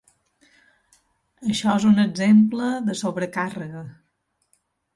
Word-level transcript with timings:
Això 1.49 1.75
és 1.81 1.85
un 1.91 2.03
exemple 2.05 2.73
de 2.89 2.99
sobrecàrrega. 3.05 3.87